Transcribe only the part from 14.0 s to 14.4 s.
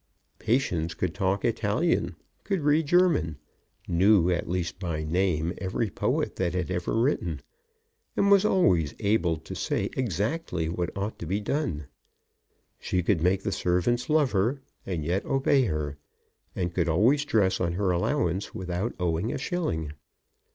love